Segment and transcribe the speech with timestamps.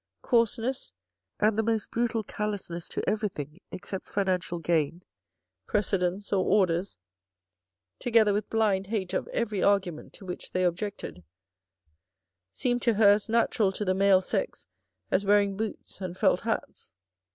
[0.23, 0.91] Coarseness,
[1.39, 5.03] and the most brutal callousness to everything except financial gain,
[5.67, 6.97] precedence, or orders,
[7.99, 11.23] together with blind hate of every argument to which they objected,
[12.49, 14.65] seemed to her as natural to the male sex
[15.11, 16.91] as wearing boots and felt hats.